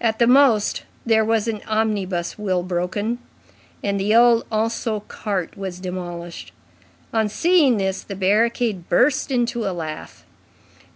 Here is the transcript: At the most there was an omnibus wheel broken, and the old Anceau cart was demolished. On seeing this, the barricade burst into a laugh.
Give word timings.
At 0.00 0.18
the 0.18 0.26
most 0.26 0.82
there 1.06 1.24
was 1.24 1.46
an 1.46 1.60
omnibus 1.64 2.36
wheel 2.36 2.64
broken, 2.64 3.20
and 3.84 4.00
the 4.00 4.12
old 4.16 4.44
Anceau 4.50 5.06
cart 5.06 5.56
was 5.56 5.78
demolished. 5.78 6.50
On 7.12 7.28
seeing 7.28 7.76
this, 7.76 8.02
the 8.02 8.16
barricade 8.16 8.88
burst 8.88 9.30
into 9.30 9.64
a 9.68 9.70
laugh. 9.70 10.24